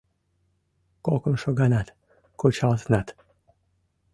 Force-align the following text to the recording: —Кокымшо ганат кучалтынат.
—Кокымшо 1.05 1.49
ганат 1.59 1.87
кучалтынат. 2.39 3.07